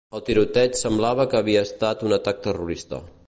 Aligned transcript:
El 0.17 0.21
tiroteig 0.27 0.79
semblava 0.79 1.27
que 1.33 1.37
havia 1.41 1.63
estat 1.69 2.03
un 2.09 2.19
atac 2.19 2.43
terrorista. 2.49 3.07